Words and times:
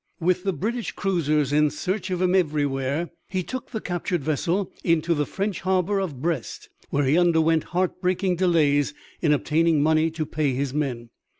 With 0.19 0.41
the 0.45 0.51
British 0.51 0.93
cruisers 0.93 1.53
in 1.53 1.69
search 1.69 2.09
of 2.09 2.23
him 2.23 2.33
everywhere 2.33 3.11
he 3.29 3.43
took 3.43 3.69
the 3.69 3.79
captured 3.79 4.23
vessel 4.23 4.71
into 4.83 5.13
the 5.13 5.27
French 5.27 5.61
harbor 5.61 5.99
of 5.99 6.19
Brest, 6.23 6.69
where 6.89 7.03
he 7.03 7.19
underwent 7.19 7.65
heartbreaking 7.65 8.37
delays 8.37 8.95
in 9.21 9.31
obtaining 9.31 9.79
money 9.83 10.09
to 10.09 10.25
pay 10.25 10.53
his 10.53 10.73
men. 10.73 11.11